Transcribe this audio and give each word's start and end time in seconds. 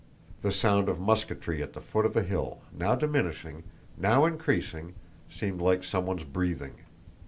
The 0.41 0.51
sound 0.51 0.89
of 0.89 0.99
musketry 0.99 1.61
at 1.61 1.73
the 1.73 1.79
foot 1.79 2.07
of 2.07 2.15
the 2.15 2.23
hill, 2.23 2.61
now 2.75 2.95
diminishing, 2.95 3.61
now 3.95 4.25
increasing, 4.25 4.95
seemed 5.29 5.61
like 5.61 5.83
someone's 5.83 6.23
breathing. 6.23 6.73